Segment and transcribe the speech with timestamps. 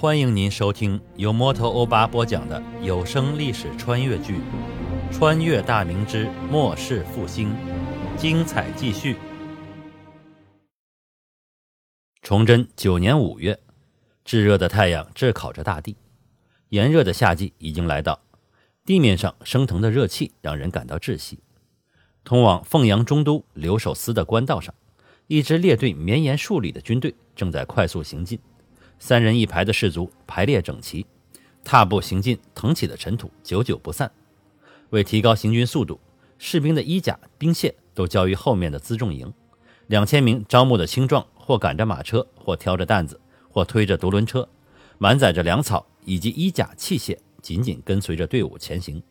[0.00, 4.36] 欢迎您收听由摩托欧巴播讲的有声历史穿越剧
[5.12, 7.50] 《穿越大明之末世复兴》，
[8.16, 9.18] 精彩继续。
[12.22, 13.60] 崇祯九年五月，
[14.24, 15.94] 炙热的太阳炙烤着大地，
[16.70, 18.18] 炎热的夏季已经来到，
[18.86, 21.40] 地面上升腾的热气让人感到窒息。
[22.24, 24.74] 通往凤阳中都留守司的官道上，
[25.26, 28.40] 一支列队绵延数里的军队正在快速行进。
[29.00, 31.04] 三人一排的士卒排列整齐，
[31.64, 34.12] 踏步行进，腾起的尘土久久不散。
[34.90, 35.98] 为提高行军速度，
[36.38, 39.32] 士兵的衣甲、兵械都交于后面的辎重营。
[39.86, 43.18] 两千名招募的青壮，或赶着马车，或挑着担子，
[43.48, 44.46] 或推着独轮车，
[44.98, 49.02] 满载着粮草以及衣甲器械，紧紧跟随着队伍前行。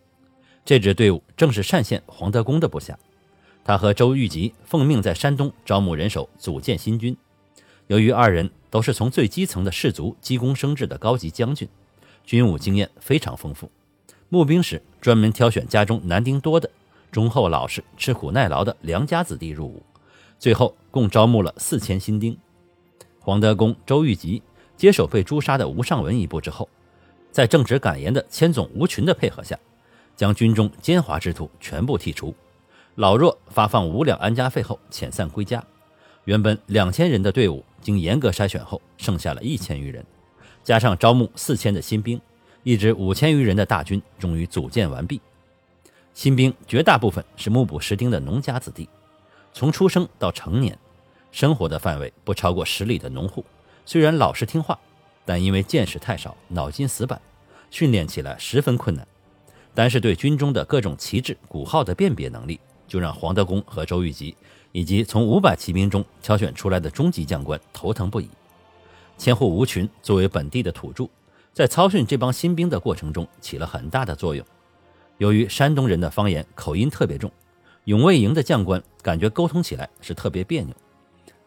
[0.63, 2.97] 这支队伍正是单县黄德功的部下，
[3.63, 7.17] 他和周玉吉奉命在山东招募人手，组建新军。
[7.87, 11.67] 由于二人都是从最基层的士卒积功升至的高级将军，
[12.23, 13.69] 军务经验非常丰富。
[14.29, 16.69] 募兵时专门挑选家中男丁多的、
[17.11, 19.81] 忠厚老实、吃苦耐劳的良家子弟入伍。
[20.37, 22.37] 最后共招募了四千新丁。
[23.19, 24.41] 黄德功、周玉吉
[24.77, 26.69] 接手被诛杀的吴尚文一部之后，
[27.31, 29.59] 在正直敢言的千总吴群的配合下，
[30.15, 32.33] 将军中奸猾之徒全部剔除，
[32.95, 35.61] 老弱发放五两安家费后遣散归家。
[36.23, 40.05] 原本两千人的队伍，经严格筛选后，剩下了一千余人，
[40.63, 42.19] 加上招募四千的新兵，
[42.63, 45.21] 一支五千余人的大军终于组建完毕。
[46.13, 48.89] 新兵绝大部分是目不识丁的农家子弟，
[49.53, 50.77] 从出生到成年，
[51.31, 53.45] 生活的范围不超过十里的农户，
[53.85, 54.77] 虽然老实听话，
[55.25, 57.21] 但因为见识太少，脑筋死板，
[57.69, 59.07] 训练起来十分困难。
[59.73, 64.35] 单是对军中的各种旗帜、鼓号的辨别能力，就让黄德功和周玉吉。
[64.71, 68.29] 以及从五百骑兵中挑选出来的中级将官头疼不已。
[69.17, 71.07] 千户吴群作为本地的土著，
[71.53, 74.45] 在操训这帮新兵的过程中起了很大的作用。
[75.17, 77.29] 由于山东人的方言口音特别重，
[77.85, 80.73] 永卫营的将官感觉沟通起来是特别别扭。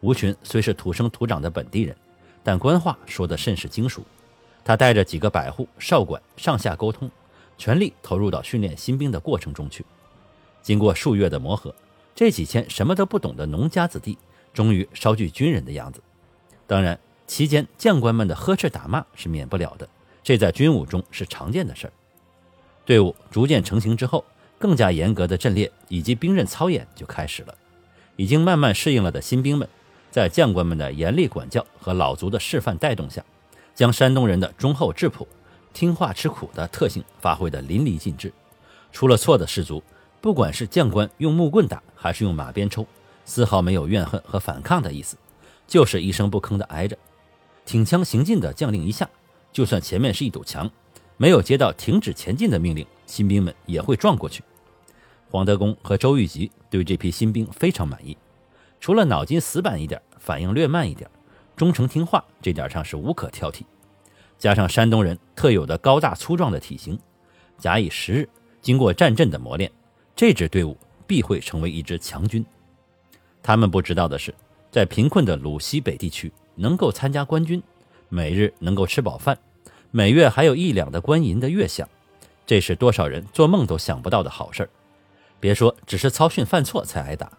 [0.01, 1.95] 吴群虽是土生土长的本地人，
[2.43, 4.03] 但官话说得甚是精熟。
[4.63, 7.09] 他带着几个百户少管上下沟通，
[7.57, 9.83] 全力投入到训练新兵的过程中去。
[10.61, 11.73] 经过数月的磨合。
[12.15, 14.17] 这几千什么都不懂的农家子弟，
[14.53, 16.01] 终于稍具军人的样子。
[16.67, 19.89] 当然，期间将官们的呵斥打骂是免不了的，
[20.21, 21.93] 这在军伍中是常见的事儿。
[22.85, 24.23] 队伍逐渐成型之后，
[24.59, 27.55] 更加严格的阵列以及兵刃操演就开始了。
[28.15, 29.67] 已经慢慢适应了的新兵们，
[30.11, 33.25] 在将官们的严厉管教和老卒的示范带动下，
[33.73, 35.27] 将山东人的忠厚质朴、
[35.73, 38.31] 听话吃苦的特性发挥得淋漓尽致。
[38.91, 39.81] 出了错的士卒。
[40.23, 42.87] 不管是将官用木棍打，还是用马鞭抽，
[43.25, 45.17] 丝毫没有怨恨和反抗的意思，
[45.67, 46.97] 就是一声不吭的挨着。
[47.65, 49.09] 挺枪行进的将令一下，
[49.51, 50.71] 就算前面是一堵墙，
[51.17, 54.41] 没有接到停止前进的命令，新兵们也会撞过去。
[55.29, 58.17] 黄德功和周玉吉对这批新兵非常满意，
[58.79, 61.09] 除了脑筋死板一点，反应略慢一点，
[61.57, 63.63] 忠诚听话这点上是无可挑剔。
[64.39, 66.97] 加上山东人特有的高大粗壮的体型，
[67.57, 68.29] 假以时日，
[68.61, 69.69] 经过战阵的磨练。
[70.15, 72.45] 这支队伍必会成为一支强军。
[73.41, 74.33] 他们不知道的是，
[74.71, 77.61] 在贫困的鲁西北地区，能够参加官军，
[78.09, 79.37] 每日能够吃饱饭，
[79.91, 81.85] 每月还有一两的官银的月饷，
[82.45, 84.69] 这是多少人做梦都想不到的好事儿。
[85.39, 87.31] 别说只是操训犯错才挨打，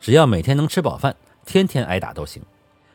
[0.00, 1.16] 只要每天能吃饱饭，
[1.46, 2.42] 天天挨打都行。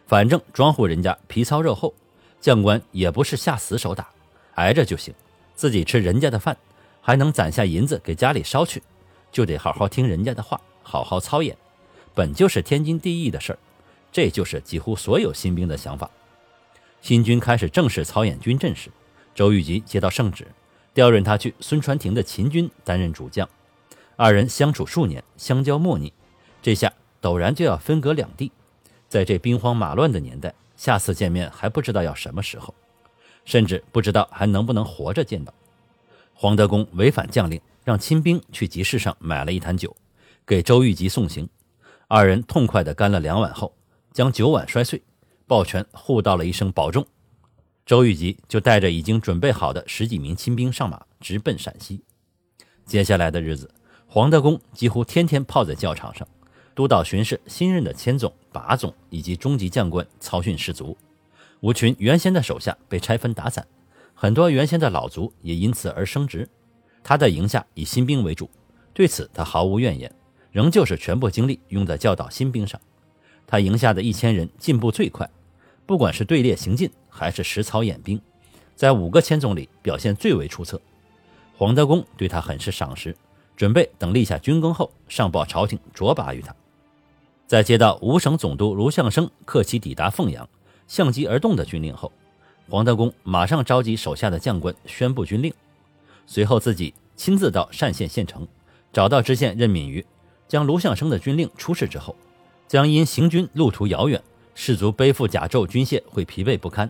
[0.06, 1.94] 反正庄户人家皮糙肉厚，
[2.40, 4.10] 将官也不是下死手打，
[4.56, 5.14] 挨着就行。
[5.56, 6.56] 自己吃人家的饭，
[7.02, 8.84] 还能攒下银子给家里烧去。
[9.32, 11.58] 就得好好听人家的话，好好操演，
[12.14, 13.60] 本就是天经地义的事儿。
[14.12, 16.10] 这就是几乎所有新兵的想法。
[17.02, 18.92] 新军开始正式操演军阵时，
[19.34, 20.46] 周玉吉接到圣旨，
[20.94, 23.48] 调任他去孙传庭的秦军担任主将。
[24.18, 26.12] 二人相处数年，相交莫逆，
[26.62, 28.52] 这下陡然就要分隔两地。
[29.08, 32.74] 在这兵荒马乱的年代，下次见面还不知道要什么时候，
[33.46, 35.54] 甚至不知道还能不能活着见到。
[36.34, 37.60] 黄德功违反将令。
[37.84, 39.96] 让亲兵去集市上买了一坛酒，
[40.46, 41.50] 给周玉吉送行。
[42.08, 43.74] 二人痛快地干了两碗后，
[44.12, 45.02] 将酒碗摔碎，
[45.48, 47.06] 抱拳互道了一声保重。
[47.86, 52.04] 周玉吉就带着已经准备好的十几名亲兵上马，直奔陕西。
[52.86, 53.74] 接下来的日子，
[54.08, 56.28] 黄德功几乎天天泡在教场上，
[56.76, 60.96] 督导巡视新任的千总、把总以及中级将官操训士卒。
[61.62, 63.66] 吴群原先的手下被拆分打散，
[64.14, 66.48] 很多原先的老卒也因此而升职。
[67.04, 68.50] 他的营下以新兵为主，
[68.94, 70.14] 对此他毫无怨言，
[70.52, 72.80] 仍旧是全部精力用在教导新兵上。
[73.48, 75.30] 他营下的一千人进步最快，
[75.86, 78.22] 不管是队列行进还是实操演兵，
[78.76, 80.80] 在五个千总里表现最为出色。
[81.58, 83.16] 黄德功对他很是赏识，
[83.56, 86.56] 准备等立下军功后上报朝廷擢拔于他。
[87.46, 90.48] 在接到五省总督卢象升客气抵达凤阳，
[90.88, 92.12] 相机而动的军令后，
[92.70, 95.54] 黄德功马上召集手下的将官宣布军令，
[96.34, 98.48] 随后自己亲自到单县县城，
[98.94, 100.06] 找到知县任敏于，
[100.48, 102.16] 将卢象升的军令出示之后，
[102.70, 104.24] 将因行军路途遥远，
[104.56, 106.90] 士卒背负甲胄军械会疲惫不堪，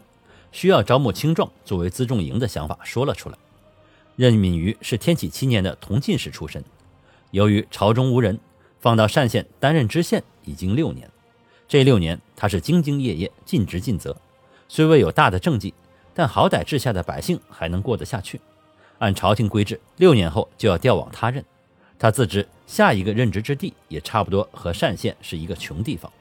[0.52, 3.38] 需要招募青壮作为辎重营的想法说了出来。
[4.16, 6.64] 任敏于是天启七年的同进士出身，
[7.32, 8.40] 由于朝中无人。
[8.80, 11.10] 放到单县担任知县已经六年，
[11.68, 14.16] 这六年他是兢兢业业、尽职尽责，
[14.68, 15.74] 虽未有大的政绩，
[16.14, 18.40] 但好歹治下的百姓还能过得下去。
[19.02, 21.44] 按朝廷规制，六年后就要调往他任，
[21.98, 26.12] 他自知下一个任职之地也差不多和单县是一个穷地方，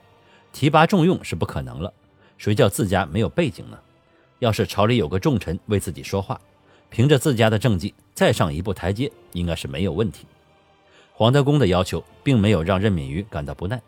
[0.50, 1.92] 提拔重用是不可能了。
[2.38, 3.78] 谁叫自家没有背景呢？
[4.38, 6.40] 要是朝里有个重臣为自己说话，
[6.88, 10.24] 凭着自家的政绩再上一步台阶，应该是没有问题。
[11.12, 13.78] 黄德功的要求并没有让任敏瑜感到不耐，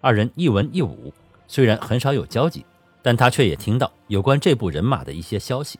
[0.00, 1.14] 二人一文一武，
[1.46, 2.66] 虽然很少有交集，
[3.00, 5.78] 但他却也听到有关这部人马的一些消息。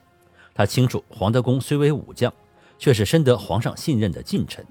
[0.53, 2.33] 他清楚黄德功虽为武将，
[2.77, 4.65] 却是深得皇上信任的近臣，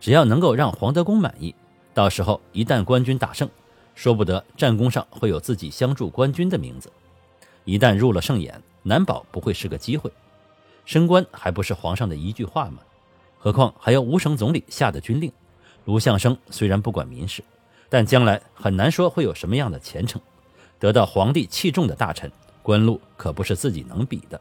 [0.00, 1.54] 只要能够让黄德功满意，
[1.94, 3.48] 到时候一旦官军大胜，
[3.94, 6.90] 说不得战功上会有自己相助官军的名字。
[7.64, 10.10] 一旦入了圣眼，难保不会是个机会。
[10.84, 12.78] 升官还不是皇上的一句话吗？
[13.38, 15.32] 何况还有吴省总理下的军令。
[15.84, 17.42] 卢相生虽然不管民事，
[17.88, 20.20] 但将来很难说会有什么样的前程。
[20.78, 22.30] 得到皇帝器重的大臣，
[22.62, 24.40] 官路可不是自己能比的。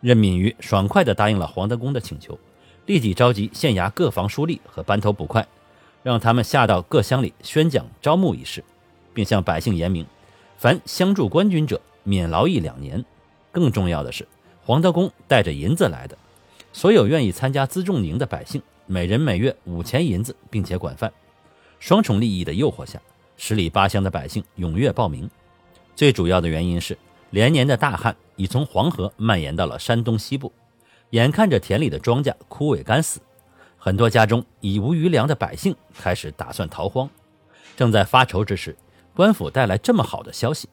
[0.00, 2.38] 任敏瑜爽快地答应了黄德功的请求，
[2.86, 5.46] 立即召集县衙各房书吏和班头捕快，
[6.02, 8.62] 让他们下到各乡里宣讲招募一事，
[9.12, 10.06] 并向百姓言明：
[10.58, 13.04] 凡相助官军者，免劳役两年。
[13.50, 14.28] 更重要的是，
[14.64, 16.16] 黄德功带着银子来的，
[16.72, 18.62] 所有愿意参加辎重营的百姓。
[18.88, 21.12] 每人每月五钱银子，并且管饭，
[21.80, 23.00] 双重利益的诱惑下，
[23.36, 25.28] 十里八乡的百姓踊跃报名。
[25.96, 26.96] 最主要的原因是，
[27.30, 30.52] 连年的大旱已从黄河蔓延到了山东西部，
[31.10, 33.20] 眼看着田里的庄稼枯萎干死，
[33.76, 37.08] 很多家中已无余粮的百姓开始打算逃荒。
[37.76, 38.76] 正在发愁之时，
[39.14, 40.68] 官府带来这么好的消息，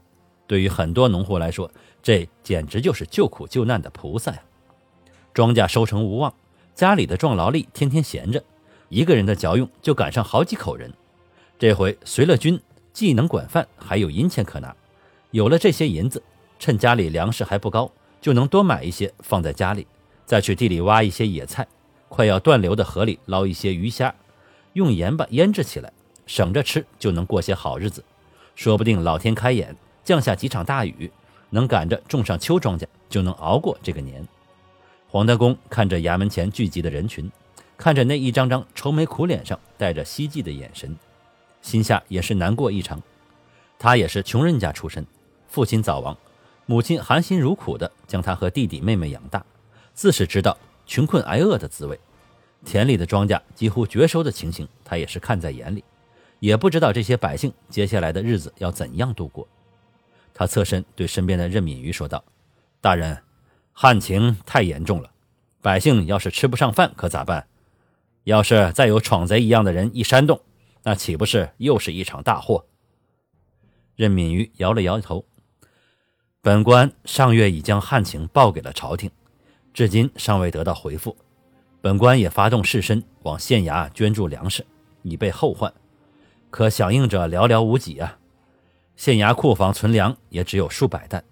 [0.48, 1.70] 对于很多农户来说，
[2.02, 4.42] 这简直就是救苦救难的菩萨呀！
[5.34, 6.34] 庄稼收成无望。
[6.76, 8.44] 家里的壮劳力天天闲着，
[8.90, 10.92] 一个人的嚼用就赶上好几口人。
[11.60, 12.60] 这回随了军，
[12.92, 14.76] 既能管饭，还有银钱可拿。
[15.32, 16.22] 有了这些银子，
[16.64, 19.86] 趁家里粮食还不高，就能多买一些放在家里，
[20.26, 21.68] 再去地里挖一些野菜，
[22.08, 24.16] 快要断流的河里捞一些鱼虾，
[24.72, 25.92] 用盐巴腌制起来，
[26.26, 28.02] 省着吃，就能过些好日子。
[28.56, 29.76] 说不定老天开眼，
[30.06, 31.12] 降下几场大雨，
[31.50, 34.26] 能赶着种上秋庄稼，就能熬过这个年。
[35.10, 37.30] 黄德功看着衙门前聚集的人群，
[37.76, 40.98] 看着那一张张愁眉苦脸上带着希冀的眼神，
[41.62, 43.02] 心下也是难过异常。
[43.78, 45.06] 他也是穷人家出身，
[45.50, 46.18] 父亲早亡，
[46.66, 49.46] 母亲含辛茹苦地将他和弟弟妹妹养大，
[49.94, 52.00] 自是知道穷困挨饿的滋味。
[52.66, 55.84] 田里的庄稼几乎绝收的情形，他也是看在眼里，
[56.40, 59.48] 也不知道这些百姓接下来的日子要怎样度过。
[60.34, 62.24] 他侧身对身边的任敏瑜说道
[62.80, 63.18] ：“大人。”
[63.76, 65.10] 旱情太严重了，
[65.60, 67.48] 百姓要是吃不上饭可咋办？
[68.24, 70.40] 要是再有闯贼一样的人一煽动，
[70.84, 72.66] 那岂不是又是一场大祸？
[73.96, 75.26] 任敏瑜摇了摇头。
[76.46, 79.10] 本官上月已将旱情报给了朝廷，
[79.74, 81.16] 至今尚未得到回复。
[81.80, 84.66] 本官也发动士绅往县衙捐助粮食，
[85.04, 85.74] 以备后患，
[86.50, 88.18] 可响应者寥寥无几啊！
[88.98, 91.24] 县衙库房存粮也只有数百担，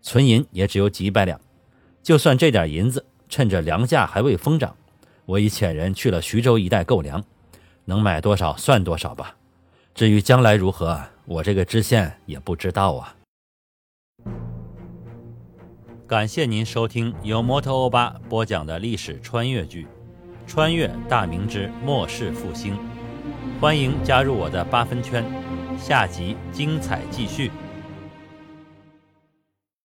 [0.00, 1.38] 存银也只有几百两。
[2.02, 4.74] 就算这点银子，趁着粮价还未疯涨，
[5.26, 7.22] 我已遣人去了徐州一带购粮，
[7.84, 9.36] 能买多少算多少吧。
[9.94, 13.15] 至于将来如何，我这个知县也不知道啊。
[16.08, 19.82] 感谢您收听由摩托欧巴播讲的历史穿越剧
[20.46, 22.74] 《穿越大明之末世复兴》，
[23.60, 25.24] 欢迎加入我的八分圈，
[25.76, 27.50] 下集精彩继续。